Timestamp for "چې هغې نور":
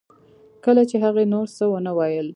0.89-1.47